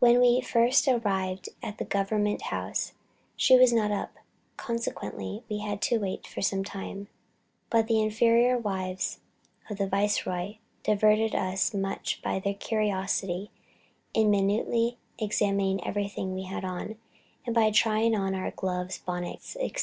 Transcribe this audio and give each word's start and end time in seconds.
When 0.00 0.20
we 0.20 0.42
first 0.42 0.86
arrived 0.86 1.48
at 1.62 1.78
the 1.78 1.86
government 1.86 2.42
house, 2.52 2.92
she 3.36 3.56
was 3.56 3.72
not 3.72 3.90
up, 3.90 4.10
consequently 4.58 5.44
we 5.48 5.60
had 5.60 5.80
to 5.88 5.96
wait 5.98 6.28
some 6.42 6.62
time. 6.62 7.08
But 7.70 7.86
the 7.86 8.02
inferior 8.02 8.58
wives 8.58 9.20
of 9.70 9.78
the 9.78 9.86
Viceroy 9.86 10.56
diverted 10.82 11.34
us 11.34 11.72
much 11.72 12.20
by 12.20 12.38
their 12.38 12.52
curiosity, 12.52 13.50
in 14.12 14.30
minutely 14.30 14.98
examining 15.18 15.82
everything 15.86 16.34
we 16.34 16.42
had 16.42 16.66
on, 16.66 16.96
and 17.46 17.54
by 17.54 17.70
trying 17.70 18.14
on 18.14 18.34
our 18.34 18.50
gloves, 18.50 18.98
bonnets, 18.98 19.54
&c. 19.58 19.70